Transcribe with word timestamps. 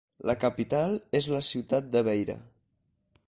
La 0.29 0.33
capital 0.43 0.95
és 1.19 1.27
la 1.35 1.43
ciutat 1.51 1.91
de 1.97 2.05
Beira. 2.09 2.39